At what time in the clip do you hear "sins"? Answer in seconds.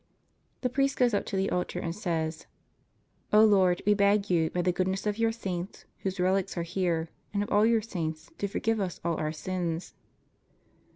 9.31-9.93